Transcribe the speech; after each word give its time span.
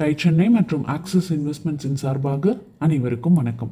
Tie 0.00 0.14
Chennai 0.16 0.50
மற்றும் 0.50 0.84
axis 0.84 1.32
இன்வெஸ்ட்மெண்ட்ஸின் 1.32 1.92
சார்பாக 1.92 2.58
அனைவருக்கும் 2.78 3.34
வணக்கம். 3.34 3.70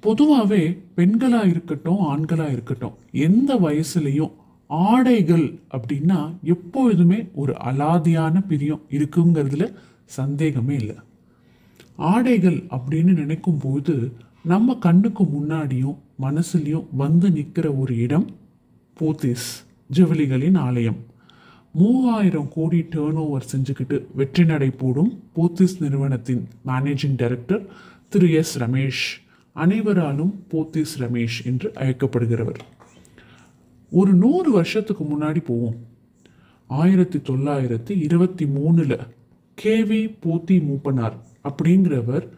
பொதுவாகவே 0.00 0.82
பெண்களாக 0.96 1.48
இருக்கட்டும் 1.48 2.00
ஆண்களாக 2.00 2.52
இருக்கட்டும் 2.52 2.92
எந்த 3.10 3.54
வயசுலையும் 3.54 4.32
ஆடைகள் 4.66 5.58
அப்படின்னா 5.70 6.32
எப்பொழுதுமே 6.42 7.28
ஒரு 7.34 7.52
அலாதியான 7.52 8.46
பிரியம் 8.46 8.80
இருக்குங்கிறதுல 8.90 9.74
சந்தேகமே 10.04 10.74
இல்லை. 10.74 10.96
ஆடைகள் 11.96 12.58
அப்படின்னு 12.70 13.12
நினைக்கும் 13.12 13.60
போது 13.62 14.12
நம்ம 14.44 14.74
கண்ணுக்கு 14.74 15.24
முன்னாடியும் 15.24 15.96
மனசுலையும் 16.22 16.86
வந்து 16.92 17.30
நிற்கிற 17.30 17.72
ஒரு 17.72 17.98
இடம் 17.98 18.26
போத்தீஸ் 19.00 19.48
ஜவுளிகளின் 19.92 20.58
ஆலயம். 20.58 20.96
மூவாயிரம் 21.72 22.48
கோடி 22.54 22.80
டேர்ன் 22.80 23.20
ஓவர் 23.24 23.46
செஞ்சுக்கிட்டு 23.56 24.06
வெற்றி 24.14 24.44
நடை 24.44 24.70
போடும் 24.70 25.22
போத்தீஸ் 25.36 25.76
நிறுவனத்தின் 25.80 26.48
மேனேஜிங் 26.66 27.16
டைரக்டர் 27.16 27.66
திரு 28.08 28.32
எஸ் 28.32 28.58
ரமேஷ் 28.58 29.04
அனைவராலும் 29.52 30.44
போத்தீஸ் 30.50 30.94
ரமேஷ் 30.98 31.38
என்று 31.44 31.72
அழைக்கப்படுகிறவர். 31.74 32.60
ஒரு 33.90 34.12
நூறு 34.12 34.50
வருஷத்துக்கு 34.50 35.04
முன்னாடி 35.04 35.44
போவோம். 35.44 35.76
ஆயிரத்தி 36.66 37.18
தொள்ளாயிரத்தி 37.18 38.02
இருபத்தி 38.02 38.44
மூணில் 38.44 38.98
கேவி 39.62 40.16
போத்தி 40.26 40.56
மூப்பனார் 40.68 41.16
அப்படிங்கிறவர் 41.44 42.28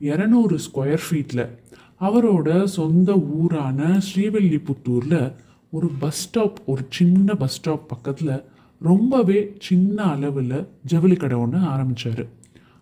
இரநூறு 0.00 0.58
ஸ்கொயர் 0.66 1.04
ஃபீட்டில் 1.10 1.58
அவரோட 2.00 2.64
சொந்த 2.64 3.14
ஊரான 3.14 4.00
ஸ்ரீவில்லிபுத்தூரில் 4.08 5.32
ஒரு 5.70 5.90
பஸ் 5.98 6.16
ஸ்டாப் 6.16 6.58
ஒரு 6.66 6.82
சின்ன 6.88 7.34
பஸ் 7.34 7.52
ஸ்டாப் 7.52 7.88
பக்கத்தில் 7.88 8.42
ரொம்பவே 8.80 9.56
சின்ன 9.58 10.04
அளவில் 10.04 10.66
ஜவுளி 10.84 11.16
கடை 11.16 11.38
ஒன்று 11.38 11.58
ஆரம்பித்தார் 11.58 12.26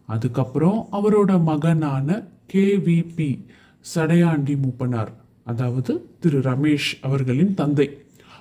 அதுக்கப்புறம் 0.07 0.89
அவரோட 0.93 1.43
மகனான 1.43 2.29
கேவிபி 2.53 3.39
சடையாண்டி 3.95 4.57
மூப்பனார் 4.57 5.13
அதாவது 5.45 6.09
திரு 6.21 6.39
ரமேஷ் 6.39 6.91
அவர்களின் 7.01 7.55
தந்தை. 7.55 7.99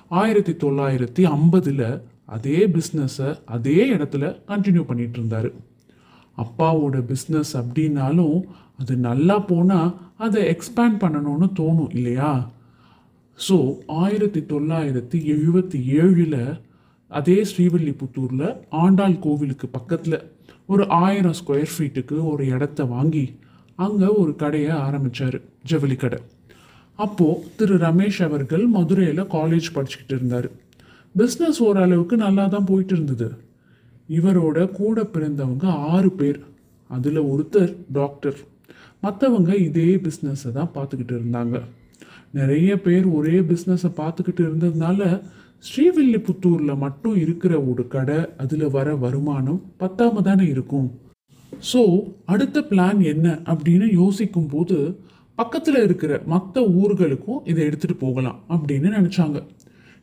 ஆயிரத்தி 0.08 0.52
தொள்ளாயிரத்தி 0.52 1.22
ஐம்பதில் 1.24 2.00
அதே 2.24 2.66
பிஸ்னஸை 2.66 3.38
அதே 3.44 3.90
இடத்துல 3.90 4.40
கண்டினியூ 4.48 4.82
பண்ணிட்டு 4.82 5.18
இருந்தார். 5.18 5.52
அப்பாவோட 6.36 7.04
பிஸ்னஸ் 7.10 7.52
அப்படின்னாலும் 7.52 8.42
அது 8.78 8.96
நல்லா 8.96 9.38
போனால் 9.38 9.94
அதை 10.18 10.42
எக்ஸ்பேண்ட் 10.44 11.00
பண்ணணும்னு 11.00 11.48
தோணும் 11.60 11.94
இல்லையா? 11.94 12.50
ஸோ 13.48 13.76
ஆயிரத்தி 13.86 14.40
தொள்ளாயிரத்தி 14.40 15.18
எழுபத்தி 15.34 15.84
ஏழில் 15.86 16.60
அதே 17.10 17.36
ஸ்ரீவில்லிபுத்தூரில் 17.42 18.56
ஆண்டாள் 18.68 19.18
கோவிலுக்கு 19.18 19.66
பக்கத்தில் 19.68 20.18
ஒரு 20.66 20.88
ஆயிரம் 20.88 21.36
ஸ்கொயர் 21.40 21.72
ஃபீட்டுக்கு 21.74 22.16
ஒரு 22.24 22.46
இடத்த 22.46 22.84
வாங்கி 22.84 23.24
அங்கே 23.76 24.06
ஒரு 24.06 24.36
கடையை 24.36 24.70
ஆரம்பித்தார் 24.70 25.40
ஜவுளி 25.62 25.96
கடை. 25.96 26.18
அப்போது 26.98 27.42
திரு 27.56 27.76
ரமேஷ் 27.76 28.20
அவர்கள் 28.22 28.66
மதுரையில் 28.66 29.30
காலேஜ் 29.36 29.68
படிச்சுக்கிட்டு 29.74 30.14
இருந்தார். 30.18 30.48
பிஸ்னஸ் 31.14 31.58
ஓரளவுக்கு 31.58 32.16
நல்லா 32.16 32.46
தான் 32.46 32.64
போயிட்டு 32.64 32.94
இருந்தது. 32.94 33.28
இவரோட 34.08 34.70
கூட 34.72 35.02
பிறந்தவங்க 35.02 35.66
ஆறு 35.66 36.12
பேர். 36.12 36.40
அதில் 36.90 37.20
ஒருத்தர் 37.32 37.72
டாக்டர் 37.92 38.38
மற்றவங்க 39.02 39.52
இதே 39.68 39.88
பிஸ்னஸை 39.96 40.52
தான் 40.52 40.70
பார்த்துக்கிட்டு 40.74 41.14
இருந்தாங்க. 41.20 41.56
நிறைய 42.30 42.80
பேர் 42.80 43.06
ஒரே 43.06 43.40
பிஸ்னஸை 43.40 43.90
பார்த்துக்கிட்டு 43.96 44.42
இருந்ததுனால 44.48 45.00
ஸ்ரீவில்லிபுத்தூரில் 45.62 46.80
மட்டும் 46.82 47.16
இருக்கிற 47.16 47.52
ஒரு 47.70 47.84
கடை 47.94 48.18
அதில் 48.42 48.66
வர 48.70 48.88
வருமானம் 49.04 49.60
பத்தாம 49.82 50.22
தானே 50.22 50.46
இருக்கும். 50.46 50.88
ஸோ 51.72 51.80
அடுத்த 52.24 52.60
பிளான் 52.70 53.00
என்ன 53.12 53.26
அப்படின்னு 53.52 53.86
யோசிக்கும் 53.92 54.48
போது 54.48 54.78
பக்கத்தில் 55.38 55.78
இருக்கிற 55.82 56.12
மற்ற 56.32 56.62
ஊர்களுக்கும் 56.80 57.40
இதை 57.50 57.60
எடுத்துகிட்டு 57.68 57.96
போகலாம் 57.98 58.40
அப்படின்னு 58.54 58.88
நினச்சாங்க. 58.98 59.38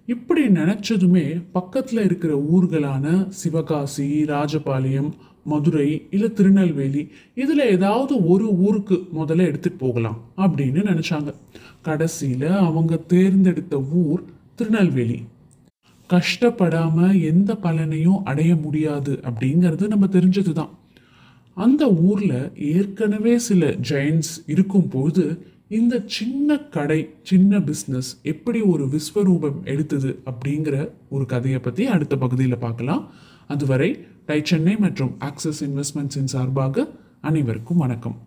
இப்படி 0.07 0.43
நினச்சதுமே 0.59 1.25
பக்கத்தில் 1.51 2.01
இருக்கிற 2.03 2.33
ஊர்களான 2.55 3.05
சிவகாசி 3.41 4.07
ராஜபாளையம் 4.31 5.11
மதுரை 5.51 5.87
இல்லை 6.09 6.29
திருநெல்வேலி 6.33 7.03
இதில் 7.43 7.63
ஏதாவது 7.75 8.13
ஒரு 8.27 8.47
ஊருக்கு 8.65 8.97
முதல்ல 9.19 9.47
எடுத்துகிட்டு 9.49 9.83
போகலாம் 9.85 10.17
அப்படின்னு 10.37 10.81
நினச்சாங்க. 10.91 11.31
கடைசியில் 11.81 12.49
அவங்க 12.67 12.95
தேர்ந்தெடுத்த 13.13 13.77
ஊர் 14.01 14.23
திருநெல்வேலி. 14.55 15.19
கஷ்டப்படாமல் 16.13 17.15
எந்த 17.31 17.51
பலனையும் 17.63 18.21
அடைய 18.29 18.51
முடியாது 18.65 19.13
அப்படிங்கிறது 19.29 19.85
நம்ம 19.93 20.05
தெரிஞ்சது 20.15 20.51
தான். 20.51 20.71
அந்த 21.57 21.83
ஊரில் 22.09 22.39
ஏற்கனவே 22.73 23.33
சில 23.47 23.69
ஜெயின்ஸ் 23.89 24.31
இருக்கும்போது 24.53 25.25
இந்த 25.79 25.95
சின்ன 26.17 26.57
கடை 26.75 26.99
சின்ன 27.29 27.59
பிஸ்னஸ் 27.59 28.09
எப்படி 28.31 28.61
ஒரு 28.71 28.85
விஸ்வரூபம் 28.95 29.59
எடுத்தது 29.73 30.11
அப்படிங்கிற 30.31 30.75
ஒரு 31.09 31.25
கதையை 31.33 31.59
பற்றி 31.59 31.85
அடுத்த 31.95 32.15
பகுதியில் 32.23 32.63
பார்க்கலாம். 32.65 33.03
அதுவரை 33.47 33.89
டை 34.25 34.39
சென்னை 34.43 34.75
மற்றும் 34.85 35.13
ஆக்சிஸ் 35.29 35.61
இன்வெஸ்ட்மெண்ட்ஸின் 35.63 36.33
சார்பாக 36.33 36.87
அனைவருக்கும் 37.29 37.77
வணக்கம். 37.77 38.17